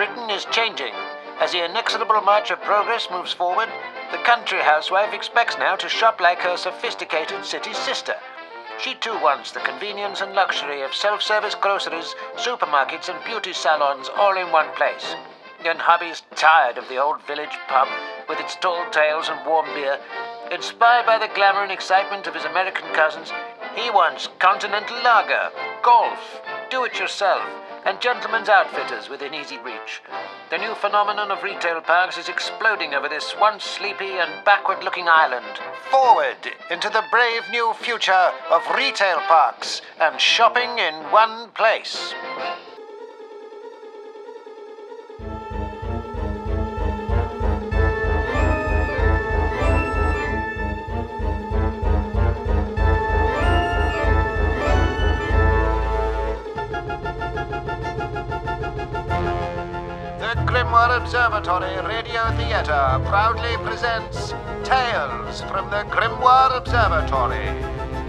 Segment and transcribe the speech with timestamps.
[0.00, 0.94] Britain is changing.
[1.42, 3.68] As the inexorable march of progress moves forward,
[4.10, 8.14] the country housewife expects now to shop like her sophisticated city sister.
[8.78, 14.08] She too wants the convenience and luxury of self service groceries, supermarkets, and beauty salons
[14.16, 15.16] all in one place.
[15.66, 17.88] And hubby's tired of the old village pub
[18.26, 19.98] with its tall tales and warm beer.
[20.50, 23.34] Inspired by the glamour and excitement of his American cousins,
[23.74, 25.50] he wants continental lager,
[25.82, 26.40] golf,
[26.70, 27.42] do it yourself,
[27.84, 30.00] and gentlemen's outfitters within easy reach.
[30.50, 35.08] The new phenomenon of retail parks is exploding over this once sleepy and backward looking
[35.08, 35.58] island.
[35.90, 36.36] Forward
[36.70, 42.14] into the brave new future of retail parks and shopping in one place.
[60.80, 64.30] Grymoire Observatory Radio Theatre proudly presents
[64.64, 67.48] Tales from the Grymoire Observatory.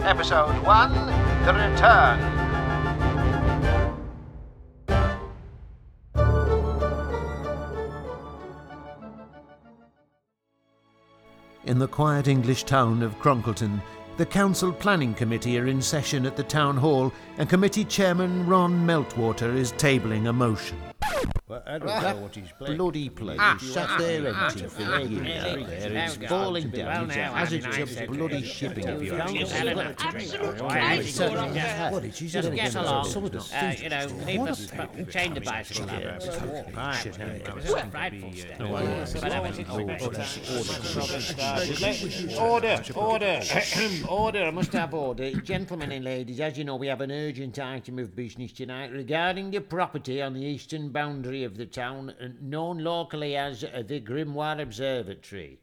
[0.08, 0.94] Episode 1
[1.44, 2.20] The Return.
[11.66, 13.82] In the quiet English town of Cronkleton,
[14.16, 18.88] the Council Planning Committee are in session at the Town Hall, and Committee Chairman Ron
[18.88, 20.78] Meltwater is tabling a motion.
[21.52, 22.78] Well, I don't know what he's playing.
[22.78, 25.98] Bloody place is sat there empty for years out there.
[25.98, 27.12] It's falling down.
[27.12, 29.34] As It's a hazard to bloody shipping of your What
[32.04, 32.56] did you Just say?
[32.56, 33.04] get along.
[33.04, 36.02] Some of the Uh, you know, leave What a chain the bicycle up.
[36.74, 37.06] Right.
[37.06, 38.58] It's a frightful state.
[42.40, 43.42] Order, order,
[44.08, 44.44] order.
[44.44, 45.32] I must have order.
[45.42, 49.52] Gentlemen and ladies, as you know, we have an urgent item of business tonight regarding
[49.52, 54.00] the property on the eastern boundary of the town, uh, known locally as uh, the
[54.00, 55.60] Grymoire Observatory.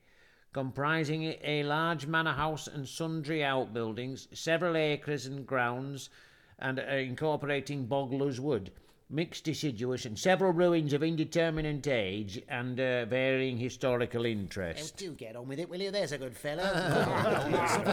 [0.52, 6.10] Comprising a- large manor house and sundry outbuildings, several acres and grounds,
[6.58, 8.70] and uh, incorporating Bogler's Wood
[9.10, 14.98] mixed deciduous and several ruins of indeterminate age and uh, varying historical interest.
[14.98, 15.90] Do get on with it, will you?
[15.90, 16.62] There's a good fellow.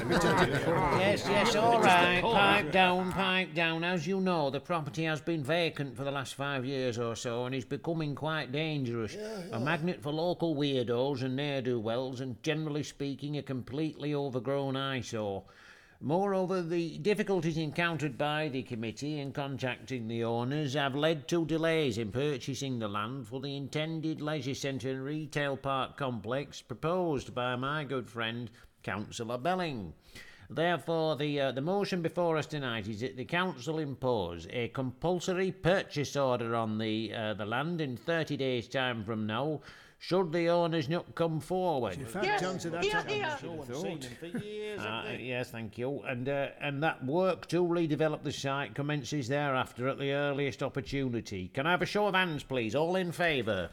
[0.95, 2.21] Yes, yes, all right.
[2.21, 3.83] Pipe down, pipe down.
[3.83, 7.45] As you know, the property has been vacant for the last five years or so
[7.45, 9.15] and is becoming quite dangerous.
[9.51, 15.43] A magnet for local weirdos and ne'er-do-wells, and generally speaking, a completely overgrown eyesore.
[16.07, 21.97] Moreover, the difficulties encountered by the committee in contacting the owners have led to delays
[21.97, 27.55] in purchasing the land for the intended leisure centre and retail park complex proposed by
[27.55, 28.51] my good friend
[28.83, 29.93] Councillor Belling.
[30.47, 35.51] Therefore, the uh, the motion before us tonight is that the council impose a compulsory
[35.51, 39.61] purchase order on the uh, the land in 30 days' time from now,
[40.05, 41.97] should the owners not come forward.
[44.77, 46.03] Uh, yes, thank you.
[46.07, 51.47] And uh, and that work to redevelop the site commences thereafter at the earliest opportunity.
[51.47, 52.75] Can I have a show of hands, please?
[52.75, 53.71] All in favour?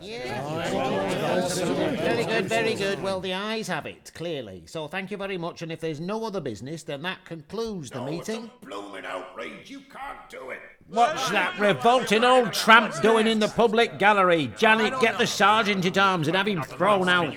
[0.00, 1.58] Yes.
[1.58, 3.02] Very good, very good.
[3.02, 4.64] Well, the ayes have it, clearly.
[4.66, 5.62] So thank you very much.
[5.62, 8.50] And if there's no other business, then that concludes the meeting.
[8.60, 9.70] blooming outrage.
[9.70, 10.60] You can't do it.
[10.88, 14.52] What's that revolting old tramp doing in the public gallery?
[14.58, 17.34] Janet, get the sergeant at arms and have him thrown out.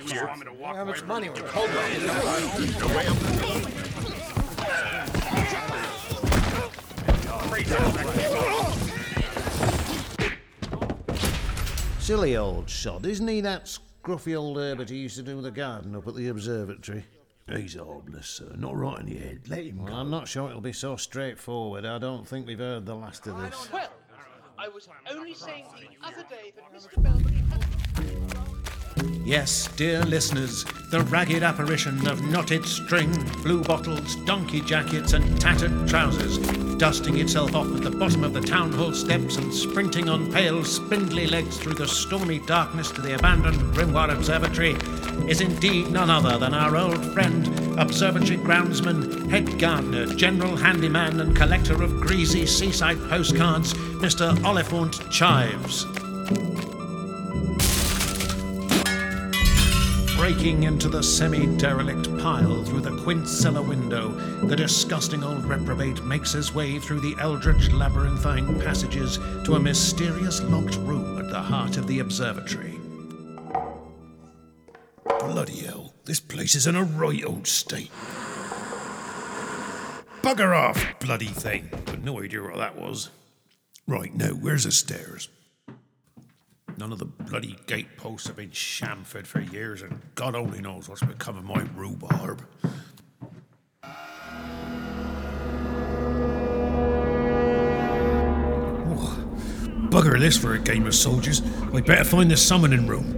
[11.98, 15.96] Silly old sod, isn't he that scruffy old Herbert who used to do the garden
[15.96, 17.04] up at the observatory?
[17.54, 18.52] He's harmless, sir.
[18.56, 19.40] Not right in the head.
[19.48, 21.84] Let him Well, I'm not sure it'll be so straightforward.
[21.86, 23.68] I don't think we've heard the last of this.
[23.72, 23.90] Well,
[24.58, 27.02] I was only saying the other day that Mr.
[27.02, 28.27] Belbury had.
[29.24, 35.86] Yes, dear listeners, the ragged apparition of knotted string, blue bottles, donkey jackets, and tattered
[35.86, 36.38] trousers,
[36.78, 40.64] dusting itself off at the bottom of the town hall steps and sprinting on pale,
[40.64, 44.76] spindly legs through the stormy darkness to the abandoned Grymoire Observatory,
[45.28, 47.46] is indeed none other than our old friend,
[47.78, 54.42] observatory groundsman, head gardener, general handyman, and collector of greasy seaside postcards, Mr.
[54.44, 55.84] Oliphant Chives.
[60.28, 64.10] Breaking into the semi derelict pile through the quint cellar window,
[64.46, 69.16] the disgusting old reprobate makes his way through the eldritch labyrinthine passages
[69.46, 72.78] to a mysterious locked room at the heart of the observatory.
[75.18, 75.94] Bloody hell.
[76.04, 77.90] This place is in a right old state.
[80.20, 81.70] Bugger off, bloody thing.
[82.02, 83.08] No idea what that was.
[83.86, 85.30] Right, now, where's the stairs?
[86.78, 91.02] None of the bloody gateposts have been chamfered for years, and God only knows what's
[91.02, 92.46] become of my rhubarb.
[99.90, 101.42] Bugger this for a game of soldiers.
[101.74, 103.12] I'd better find the summoning room.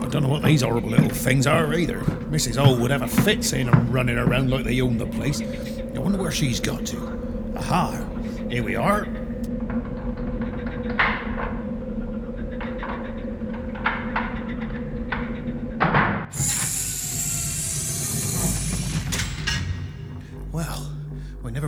[0.00, 1.98] I don't know what these horrible little things are either.
[2.30, 2.56] Mrs.
[2.56, 5.40] O would have a fit seeing them running around like they own the place.
[5.40, 7.52] I wonder where she's got to.
[7.56, 8.06] Aha!
[8.48, 9.08] Here we are.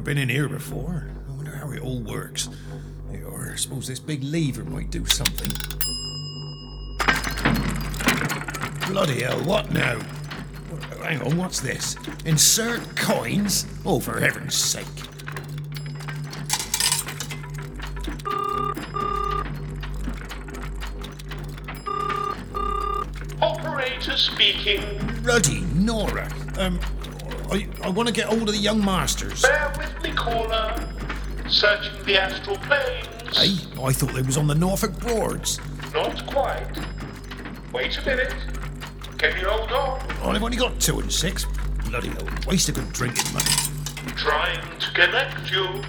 [0.08, 1.06] Been in here before.
[1.28, 2.48] I wonder how it all works.
[3.26, 5.50] Or I suppose this big lever might do something.
[8.88, 10.00] Bloody hell, what now?
[11.02, 11.94] Hang on, what's this?
[12.24, 13.66] Insert coins?
[13.84, 14.86] Oh, for heaven's sake.
[23.42, 24.82] Operator speaking.
[25.22, 26.32] Bloody Nora.
[26.56, 26.80] Um,
[27.50, 29.42] I, I want to get hold of the young masters.
[29.42, 30.74] Bear with me, caller.
[31.48, 33.36] Searching the astral planes.
[33.36, 35.58] Hey, I thought they was on the Norfolk Broads.
[35.94, 36.66] Not quite.
[37.72, 38.34] Wait a minute.
[39.16, 40.06] Can you hold on?
[40.22, 41.46] Oh, I've only got two and six.
[41.88, 43.46] Bloody hell, waste of good drinking money.
[44.14, 45.82] Trying to connect you.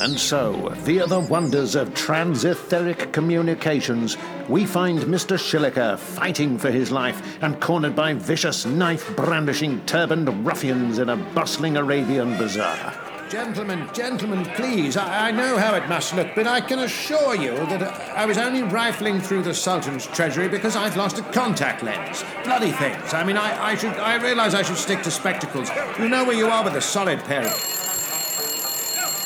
[0.00, 4.16] And so, via the wonders of transetheric communications,
[4.48, 5.38] we find Mr.
[5.38, 11.16] Shilliker fighting for his life and cornered by vicious knife brandishing turbaned ruffians in a
[11.16, 12.94] bustling Arabian bazaar.
[13.30, 14.96] Gentlemen, gentlemen, please.
[14.96, 17.82] I, I know how it must look, but I can assure you that
[18.16, 22.24] I was only rifling through the Sultan's treasury because I've lost a contact lens.
[22.44, 23.14] Bloody things.
[23.14, 23.94] I mean, I, I should.
[23.94, 25.70] I realise I should stick to spectacles.
[25.98, 27.73] You know where you are with a solid pair of.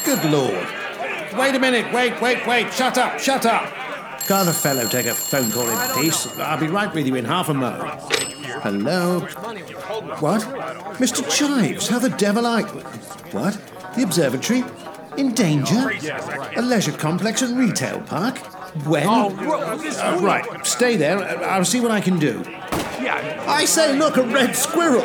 [0.08, 0.66] Good lord.
[1.36, 1.92] Wait a minute.
[1.92, 2.72] Wait, wait, wait.
[2.72, 3.20] Shut up.
[3.20, 3.70] Shut up.
[4.26, 6.26] Can't a fellow take a phone call in peace?
[6.38, 7.74] I'll be right with you in half a mo.
[8.62, 9.20] Hello?
[10.20, 10.40] What?
[10.96, 11.22] Mr.
[11.30, 12.62] Chives, how the devil I.
[13.32, 13.60] What?
[13.96, 14.64] The observatory?
[15.18, 15.92] In danger?
[16.56, 18.38] A leisure complex and retail park?
[18.86, 19.06] When?
[19.06, 21.18] Uh, right, stay there.
[21.44, 22.42] I'll see what I can do.
[23.46, 25.04] I say, look, a red squirrel!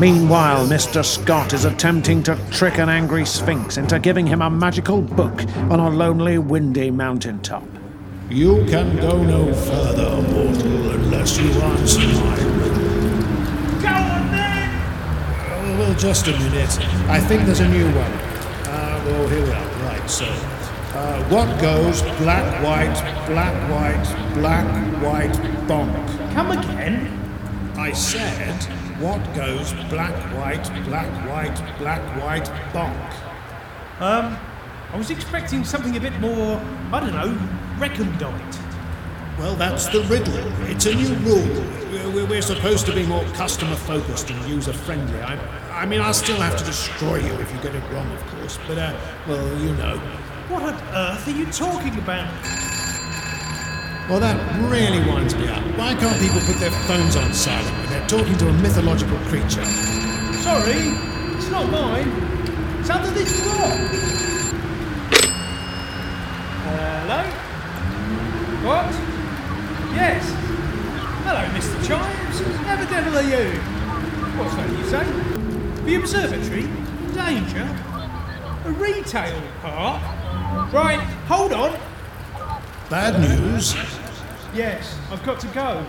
[0.00, 1.04] Meanwhile, Mr.
[1.04, 5.78] Scott is attempting to trick an angry sphinx into giving him a magical book on
[5.78, 7.68] a lonely, windy mountaintop.
[8.30, 13.82] You can go no further, mortal, unless you answer my riddle.
[13.82, 14.70] Go on then!
[15.52, 16.78] Oh, well, just a minute.
[17.10, 18.12] I think there's a new one.
[18.72, 19.68] Uh, well, here we are.
[19.84, 20.24] Right, so.
[20.24, 25.34] Uh, what goes black, white, black, white, black, white,
[25.68, 26.32] bonk?
[26.32, 27.18] Come again?
[27.76, 32.44] I said, what goes black, white, black, white, black, white,
[32.74, 34.00] bonk?
[34.00, 34.36] Um,
[34.92, 36.60] I was expecting something a bit more,
[36.92, 37.38] I don't know,
[37.78, 38.58] recondite.
[39.38, 40.36] Well, that's the riddle.
[40.68, 42.12] It's a new rule.
[42.12, 45.18] We're, we're supposed to be more customer focused and user friendly.
[45.22, 45.38] I,
[45.70, 48.58] I mean, I'll still have to destroy you if you get it wrong, of course.
[48.68, 48.94] But, uh,
[49.26, 49.96] well, you know.
[50.48, 52.28] What on earth are you talking about?
[54.10, 54.36] Well, that
[54.68, 55.62] really winds me up.
[55.78, 59.64] Why can't people put their phones on silent when they're talking to a mythological creature?
[60.42, 60.82] Sorry,
[61.38, 62.08] it's not mine.
[62.80, 63.78] It's under this rock.
[66.66, 67.22] Hello?
[68.66, 68.90] What?
[69.94, 70.26] Yes.
[71.22, 71.78] Hello, Mr.
[71.86, 72.40] Chimes.
[72.66, 73.60] How the devil are you?
[74.36, 75.04] What's that you say?
[75.84, 76.66] The observatory?
[77.14, 77.78] Danger?
[78.64, 80.02] A retail park?
[80.72, 80.98] Right,
[81.28, 81.78] hold on.
[82.90, 83.76] Bad news.
[84.52, 85.86] Yes, I've got to go.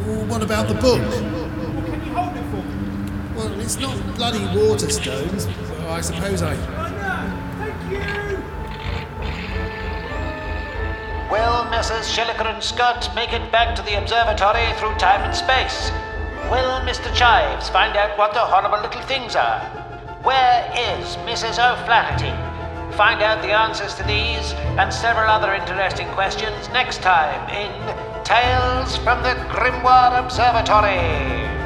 [0.00, 0.98] Well, what about the book?
[1.00, 2.56] What can you hold it for?
[2.56, 3.36] me?
[3.36, 5.46] Well, it's not bloody Waterstones.
[5.70, 6.54] Well, I suppose I.
[6.54, 7.30] I know.
[7.58, 7.98] Thank you.
[11.30, 12.08] Will Messrs.
[12.08, 15.92] Shilliker and Scott make it back to the observatory through time and space?
[16.50, 17.14] Will Mr.
[17.14, 19.60] Chives find out what the horrible little things are?
[20.24, 21.62] Where is Mrs.
[21.62, 22.43] O'Flaherty?
[22.96, 27.72] Find out the answers to these and several other interesting questions next time in
[28.22, 31.63] Tales from the Grymoire Observatory.